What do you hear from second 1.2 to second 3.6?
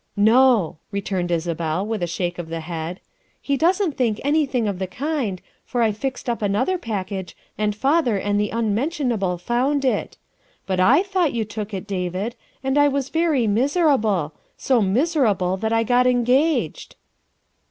Isabel, with a shake of the head," he